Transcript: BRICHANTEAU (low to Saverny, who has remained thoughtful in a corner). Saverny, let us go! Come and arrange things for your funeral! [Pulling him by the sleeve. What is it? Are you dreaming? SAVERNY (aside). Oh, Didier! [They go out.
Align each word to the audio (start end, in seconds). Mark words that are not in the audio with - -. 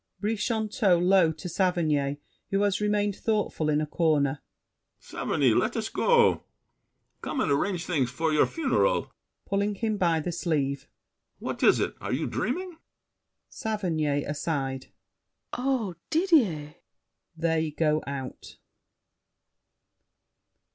BRICHANTEAU 0.19 0.97
(low 0.99 1.31
to 1.33 1.47
Saverny, 1.47 2.17
who 2.49 2.61
has 2.63 2.81
remained 2.81 3.15
thoughtful 3.15 3.69
in 3.69 3.79
a 3.79 3.85
corner). 3.85 4.41
Saverny, 4.97 5.53
let 5.53 5.77
us 5.77 5.89
go! 5.89 6.41
Come 7.21 7.39
and 7.39 7.51
arrange 7.51 7.85
things 7.85 8.09
for 8.09 8.33
your 8.33 8.47
funeral! 8.47 9.13
[Pulling 9.45 9.75
him 9.75 9.97
by 9.97 10.19
the 10.19 10.31
sleeve. 10.31 10.87
What 11.37 11.61
is 11.61 11.79
it? 11.79 11.93
Are 12.01 12.11
you 12.11 12.25
dreaming? 12.25 12.79
SAVERNY 13.49 14.23
(aside). 14.25 14.87
Oh, 15.53 15.93
Didier! 16.09 16.77
[They 17.37 17.69
go 17.69 18.03
out. 18.07 18.57